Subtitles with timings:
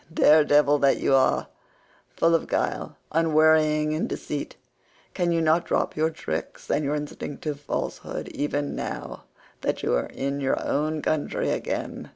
[0.11, 1.45] Dare devil that you are,
[2.15, 4.55] full of guile, unwearying in deceit,
[5.13, 9.25] can you not drop your tricks and your instinctive falsehood, even now
[9.61, 12.09] that you are in your own country again?